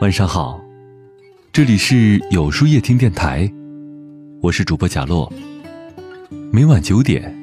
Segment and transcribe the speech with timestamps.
[0.00, 0.60] 晚上好，
[1.52, 3.52] 这里是有书夜听电台，
[4.40, 5.30] 我是主播贾洛。
[6.52, 7.36] 每晚九点，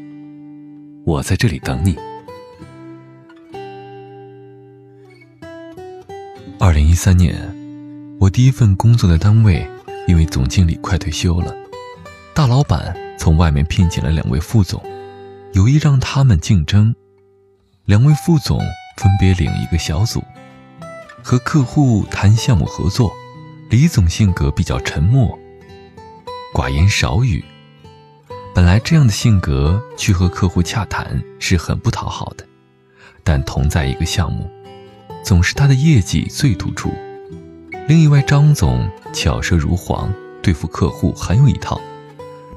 [1.06, 1.98] 我在这里等你。
[6.58, 7.36] 二零一三年，
[8.22, 9.68] 我第一份工作的单位
[10.08, 11.54] 因为总经理快退休了，
[12.34, 14.82] 大老板从外面聘请了两位副总，
[15.52, 16.96] 有意让他们竞争。
[17.84, 18.60] 两位副总
[18.96, 20.24] 分别领一个小组。
[21.28, 23.12] 和客户谈项目合作，
[23.72, 25.36] 李总性格比较沉默，
[26.54, 27.44] 寡言少语。
[28.54, 32.46] 本来这样的性格去和客户洽谈是很不讨好的，
[33.24, 34.48] 但同在一个项目，
[35.24, 36.94] 总是他的业绩最突出。
[37.88, 41.82] 另一位张总巧舌如簧，对付客户很有一套，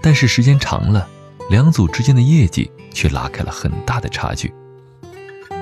[0.02, 1.08] 但是时间长了，
[1.48, 4.52] 两组之间的业绩却拉开了很大的差距。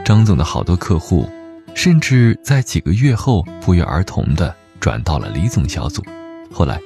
[0.04, 1.30] 张总的好多客户。
[1.76, 6.02] 甚至在几个月后，不约而同地转到了李总小组。
[6.50, 6.80] 后来，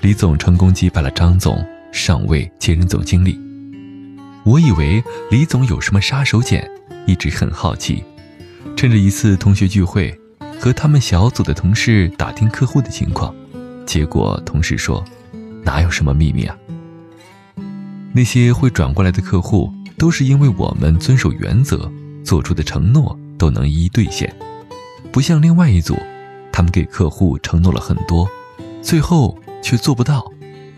[0.00, 3.38] 李总成功击败了张总，上位接任总经理。
[4.44, 6.68] 我以为李总有什么杀手锏，
[7.06, 8.02] 一直很好奇。
[8.76, 10.12] 趁着一次同学聚会，
[10.58, 13.32] 和他们小组的同事打听客户的情况，
[13.86, 15.04] 结果同事说
[15.62, 16.56] ：“哪有什么秘密啊？
[18.12, 21.90] 那些会转过来的客户，都是因为我们遵守原则，
[22.24, 24.32] 做出的承诺。”都能一一兑现，
[25.10, 25.98] 不像另外一组，
[26.52, 28.24] 他们给客户承诺了很多，
[28.80, 30.24] 最后却做不到。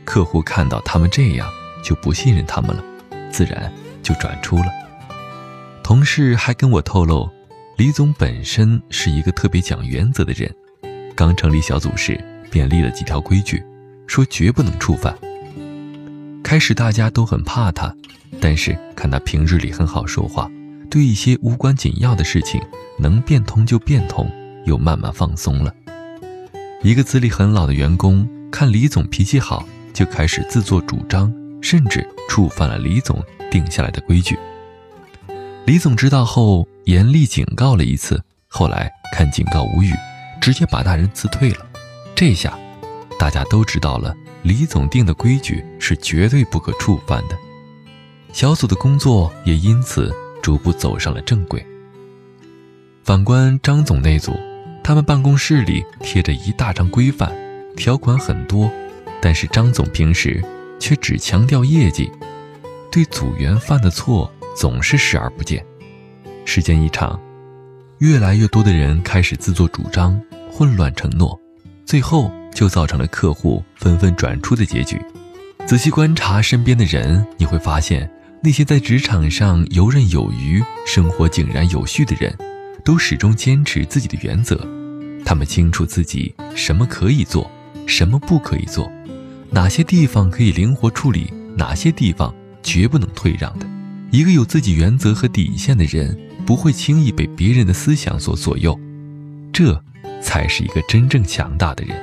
[0.03, 1.47] 客户看到他们这样，
[1.85, 2.83] 就不信任他们了，
[3.31, 3.71] 自然
[4.03, 4.65] 就转出了。
[5.83, 7.29] 同事还跟我透露，
[7.77, 10.51] 李总本身是一个特别讲原则的人，
[11.15, 12.19] 刚成立小组时
[12.51, 13.63] 便立了几条规矩，
[14.07, 15.15] 说绝不能触犯。
[16.43, 17.95] 开始大家都很怕他，
[18.41, 20.51] 但是看他平日里很好说话。
[20.95, 22.63] 对一些无关紧要的事情，
[23.01, 24.31] 能变通就变通，
[24.65, 25.75] 又慢慢放松了。
[26.85, 34.39] 一个资历很老的员工看李总脾气好，就开始自作主张，甚至触犯了李总定下来的规矩。
[35.67, 39.93] 李总知道后，严厉警告了一次，后来看警告无语，
[40.41, 41.67] 直接把大人辞退了。
[42.15, 42.57] 这下，
[43.19, 47.37] 大家都知道了，李总定的规矩是绝对不可触犯的。
[48.33, 50.15] 小组的工作也因此。
[50.45, 51.65] 逐步走上了正轨。
[53.03, 54.39] 反观张总那组，
[54.83, 57.35] 他们办公室里贴着一大张规范，
[57.79, 58.71] 条款很多，
[59.23, 60.45] 但是张总平时
[60.79, 62.13] 却只强调业绩，
[62.93, 65.65] 对组员犯的错总是视而不见。
[66.45, 67.19] 时间一长，
[68.01, 70.21] 越来越多的人开始自作主张，
[70.53, 71.41] 混乱承诺，
[71.87, 75.01] 最后就造成了客户纷纷转出的结局。
[75.65, 78.11] 仔细观察身边的人，你会发现。
[78.45, 82.37] 那些在职场上游刃有余、生活井然有序的人，
[82.85, 84.55] 都始终坚持自己的原则。
[85.25, 87.51] 他们清楚自己什么可以做，
[87.87, 88.93] 什么不可以做，
[89.49, 93.67] 哪些地方可以灵活处理，哪些地方绝不能退让的。
[94.11, 98.79] 一个有自己原则和底线的人，不会轻易被别人的思想所左右，
[99.55, 99.83] 这
[100.21, 101.97] 才是一个真正强大的人。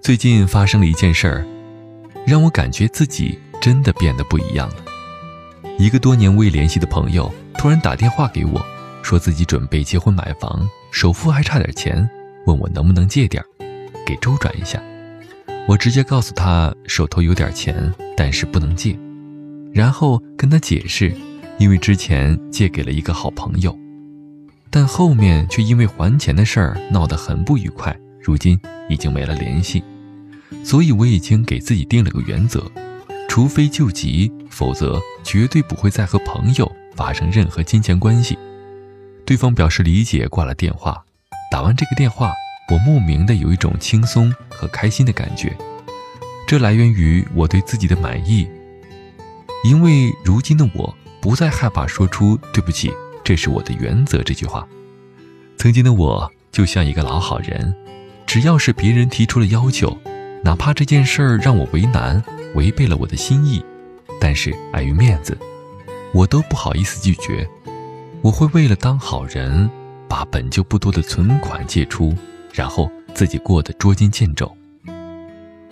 [0.00, 1.46] 最近发生了一件事儿，
[2.26, 4.76] 让我感觉自己真的变得不一样了。
[5.76, 8.64] 一个多年未联系的朋友突然打电话给我，
[9.02, 12.08] 说自己准备结婚买房，首付还差点钱，
[12.46, 13.42] 问我能不能借点
[14.06, 14.80] 给周转一下。
[15.66, 18.96] 我直接告诉他手头有点钱，但是不能借，
[19.72, 21.14] 然后跟他解释，
[21.58, 23.76] 因为之前借给了一个好朋友，
[24.70, 28.58] 但后面却因为还钱的事儿闹得很不愉快，如今
[28.88, 29.82] 已经没了联系，
[30.62, 32.70] 所以我已经给自己定了个原则。
[33.34, 38.38] 除非救急，否则绝对不会再和朋友发生任何金钱关系。
[39.26, 41.04] 对方表示理解，挂了电话。
[41.50, 42.32] 打完这个电话，
[42.70, 45.52] 我莫名的有一种轻松和开心的感觉，
[46.46, 48.48] 这来源于我对自己的满意。
[49.64, 52.92] 因为如今的我不再害怕说出“对不起，
[53.24, 54.64] 这是我的原则”这句话。
[55.58, 57.74] 曾经的我就像一个老好人，
[58.26, 59.98] 只要是别人提出了要求，
[60.44, 62.22] 哪怕这件事儿让我为难。
[62.54, 63.64] 违背了我的心意，
[64.20, 65.36] 但是碍于面子，
[66.12, 67.48] 我都不好意思拒绝。
[68.22, 69.68] 我会为了当好人，
[70.08, 72.14] 把本就不多的存款借出，
[72.52, 74.50] 然后自己过得捉襟见肘。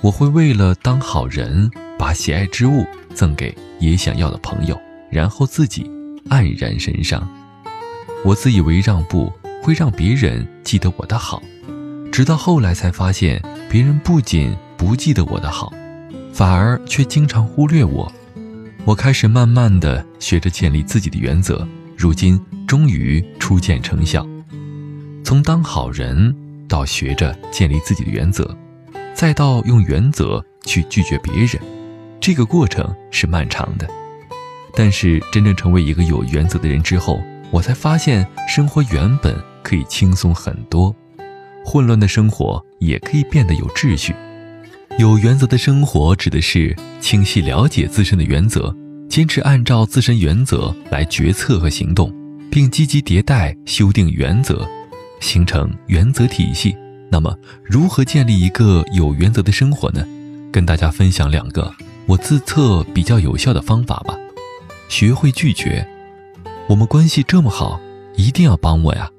[0.01, 2.85] 我会为了当好人，把喜爱之物
[3.15, 4.79] 赠给也想要的朋友，
[5.11, 5.91] 然后自己
[6.29, 7.27] 黯然神伤。
[8.25, 9.33] 我自以为让步
[9.63, 11.41] 会让别人记得我的好，
[12.11, 13.41] 直到后来才发现，
[13.71, 15.73] 别人不仅不记得我的好。
[16.33, 18.11] 反而却经常忽略我，
[18.85, 24.27] 我开始慢慢的学着建立自己的原则，如今终于初见成效。
[25.23, 26.35] 从当好人
[26.67, 28.57] 到学着建立自己的原则，
[29.15, 31.61] 再到用原则去拒绝别人，
[32.19, 33.87] 这个过程是漫长的。
[34.75, 37.21] 但是真正成为一个有原则的人之后，
[37.51, 40.97] 我才发现生活原本可以轻松很多，
[41.63, 44.15] 混乱的生活也可以变得有秩序。
[44.99, 48.75] 有原则的生活指的是清晰了解自身的原则，
[49.09, 52.13] 坚持按照自身原则来决策和行动，
[52.51, 54.69] 并积极迭代修订原则，
[55.21, 56.77] 形成原则体系。
[57.11, 60.05] 那么，如何建立一个有原则的生活呢？
[60.53, 61.75] 跟大家分享两个
[62.07, 64.15] 我自测比较有效的方法吧。
[64.89, 65.87] 学会拒绝。
[66.69, 67.81] 我们关系这么好，
[68.17, 69.11] 一定要帮我呀？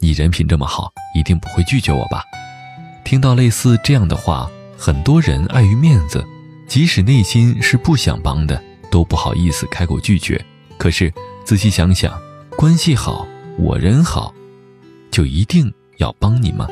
[0.00, 2.22] 你人品这么好，一定不会拒绝我吧？
[3.04, 4.50] 听到类似这样的话。
[4.84, 6.22] 很多人碍于面子，
[6.66, 10.38] 即使内心是不想帮的，都不好意思开口拒绝。
[10.76, 11.10] 可是
[11.42, 12.12] 仔细想想，
[12.50, 13.26] 关系好，
[13.56, 14.34] 我人好，
[15.10, 16.68] 就一定要帮你吗？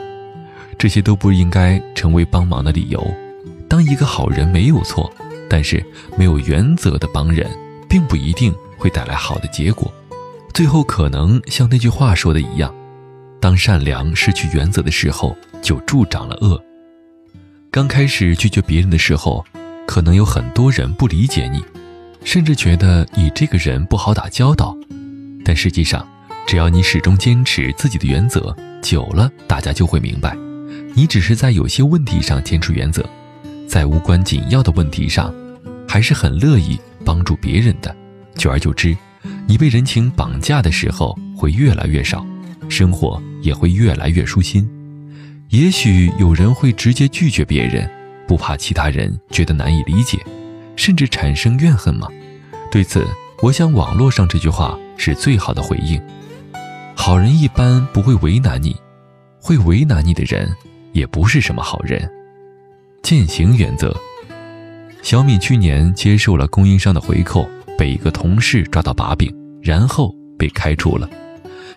[0.78, 3.02] 这些都不应该成为帮忙的理由。
[3.66, 5.10] 当一个好人没有错，
[5.48, 5.82] 但是
[6.14, 7.50] 没有原则的帮人，
[7.88, 9.90] 并不一定会带来好的结果。
[10.52, 12.74] 最后可能像那句话说的一样：
[13.40, 16.62] 当善良失去原则的时候，就助长了恶。
[17.72, 19.42] 刚开始拒绝别人的时候，
[19.86, 21.64] 可能有很多人不理解你，
[22.22, 24.76] 甚至觉得你这个人不好打交道。
[25.42, 26.06] 但实际上，
[26.46, 30.36] 只要你始终坚持自己的原则，久了大家就会明白，
[30.94, 33.08] 你只是在有些问题上坚持原则，
[33.66, 35.34] 在无关紧要的问题上，
[35.88, 37.96] 还是很乐意帮助别人的。
[38.34, 38.94] 久而久之，
[39.46, 42.22] 你被人情绑架的时候会越来越少，
[42.68, 44.68] 生活也会越来越舒心。
[45.52, 47.86] 也许有人会直接拒绝别人，
[48.26, 50.18] 不怕其他人觉得难以理解，
[50.76, 52.08] 甚至产生怨恨吗？
[52.70, 53.06] 对此，
[53.42, 56.00] 我想网络上这句话是最好的回应。
[56.96, 58.74] 好人一般不会为难你，
[59.42, 60.50] 会为难你的人
[60.92, 62.10] 也不是什么好人。
[63.02, 63.94] 践行原则。
[65.02, 67.46] 小敏去年接受了供应商的回扣，
[67.76, 71.06] 被一个同事抓到把柄，然后被开除了。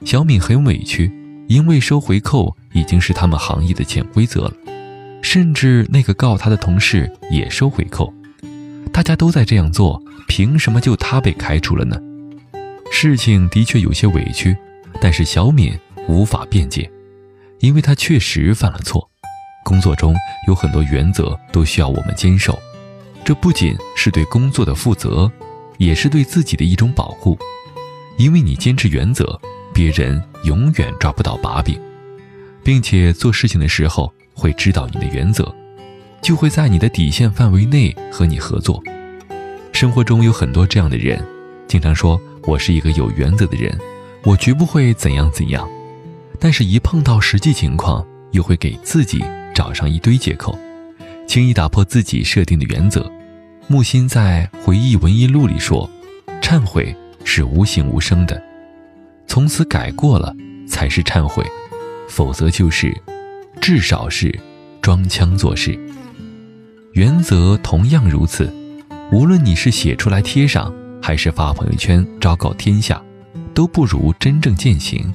[0.05, 1.11] 小敏很委屈。
[1.47, 4.53] 因为收回扣已经是他们行业的潜规则了，
[5.21, 8.13] 甚至那个告他的同事也收回扣，
[8.91, 11.99] 大家都在这样做，凭什么就他被开除了呢？
[12.91, 14.55] 事情的确有些委屈，
[14.99, 15.77] 但是小敏
[16.07, 16.89] 无法辩解，
[17.59, 19.09] 因为她确实犯了错。
[19.63, 20.15] 工作中
[20.47, 22.57] 有很多原则都需要我们坚守，
[23.23, 25.31] 这不仅是对工作的负责，
[25.77, 27.37] 也是对自己的一种保护，
[28.17, 29.39] 因为你坚持原则。
[29.75, 31.77] 别人永远抓不到把柄，
[32.63, 35.53] 并且做事情的时候会知道你的原则，
[36.21, 38.81] 就会在你的底线范围内和你合作。
[39.73, 41.21] 生活中有很多这样的人，
[41.67, 43.77] 经常说我是一个有原则的人，
[44.23, 45.69] 我绝不会怎样怎样，
[46.39, 49.21] 但是，一碰到实际情况，又会给自己
[49.53, 50.57] 找上一堆借口，
[51.27, 53.11] 轻易打破自己设定的原则。
[53.67, 55.89] 木心在《回忆文艺录》里说
[56.41, 56.95] ：“忏悔
[57.25, 58.41] 是无形无声的。”
[59.35, 60.33] 从此改过了
[60.65, 61.45] 才是忏悔，
[62.07, 62.95] 否则就是，
[63.59, 64.33] 至少是
[64.81, 65.77] 装腔作势。
[66.93, 68.49] 原则同样如此，
[69.11, 73.03] 无论你是写出来贴上，还是发朋友圈昭告天下，
[73.53, 75.13] 都不如真正践行。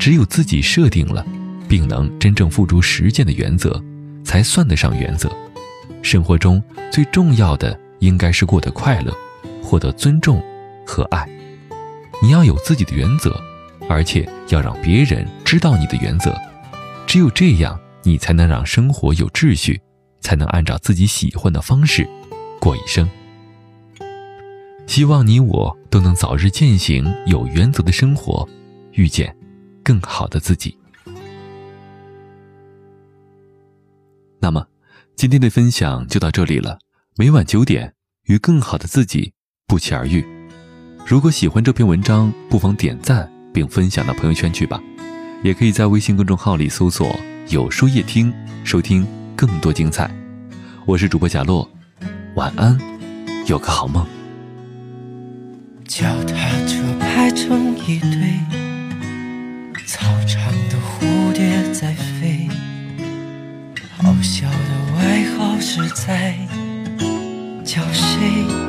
[0.00, 1.24] 只有自己设定了，
[1.68, 3.80] 并能真正付诸实践的原则，
[4.24, 5.30] 才算得上原则。
[6.02, 9.14] 生活中最重要的应该是过得快乐，
[9.62, 10.42] 获得尊重
[10.84, 11.24] 和爱。
[12.22, 13.38] 你要有自己的原则，
[13.88, 16.34] 而且要让别人知道你的原则。
[17.06, 19.80] 只有这样，你才能让生活有秩序，
[20.20, 22.08] 才能按照自己喜欢的方式
[22.58, 23.08] 过一生。
[24.86, 28.48] 希望你我都能早日践行有原则的生活，
[28.92, 29.34] 遇见
[29.82, 30.76] 更好的自己。
[34.40, 34.66] 那么，
[35.16, 36.78] 今天的分享就到这里了。
[37.16, 37.94] 每晚九点，
[38.24, 39.32] 与更好的自己
[39.66, 40.33] 不期而遇。
[41.06, 44.80] 如果喜欢这篇文章，不妨点赞并分享到朋友圈去吧。
[45.42, 47.14] 也可以在微信公众号里搜索
[47.50, 48.32] “有书夜听”，
[48.64, 49.06] 收听
[49.36, 50.10] 更多精彩。
[50.86, 51.68] 我是主播贾洛，
[52.36, 52.78] 晚安，
[53.46, 54.06] 有个好梦。
[55.86, 58.40] 脚踏车排成一队，
[59.86, 62.48] 操场的蝴蝶在飞，
[63.98, 66.34] 好笑的外号是在
[67.62, 68.63] 叫谁？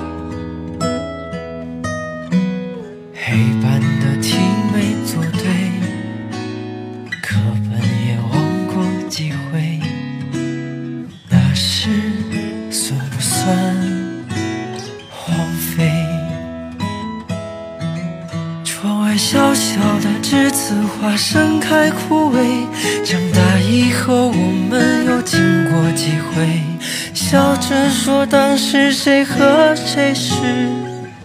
[24.27, 24.31] 我
[24.69, 25.39] 们又经
[25.69, 26.59] 过几回，
[27.13, 30.33] 笑着说当时谁和谁是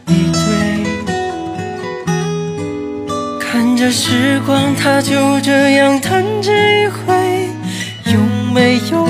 [0.06, 0.40] 一对。
[3.40, 6.52] 看着时光，它就这样弹指
[6.82, 7.48] 一挥，
[8.12, 8.20] 有
[8.54, 9.06] 没有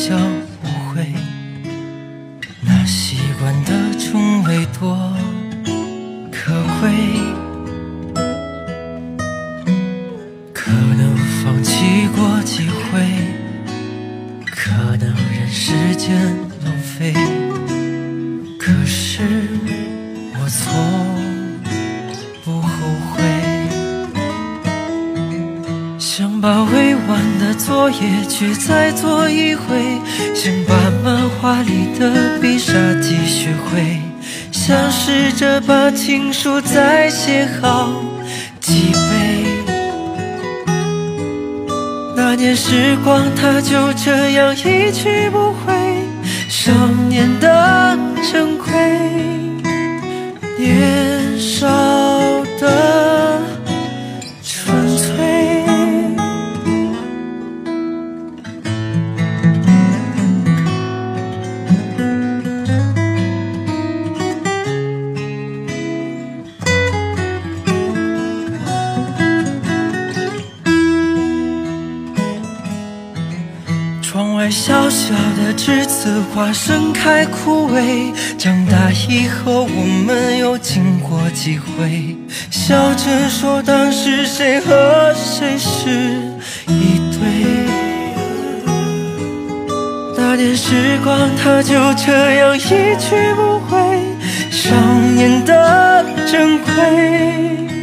[0.00, 0.16] 笑，
[0.62, 1.39] 不会。
[26.40, 30.00] 把未完的作业去再做一回，
[30.34, 34.00] 想把漫画里的必杀技学会，
[34.50, 37.92] 想试着把情书再写好
[38.58, 39.44] 几倍。
[42.16, 45.74] 那年时光，它就这样一去不回，
[46.48, 46.72] 少
[47.08, 47.98] 年的
[74.12, 82.16] 窗外小小的栀子花盛开枯萎，长大以后我们又经过几回，
[82.50, 85.88] 笑着说当时谁和谁是
[86.66, 87.20] 一对。
[90.16, 93.78] 那年时光，它就这样一去不回，
[94.50, 94.74] 少
[95.14, 97.79] 年的珍贵。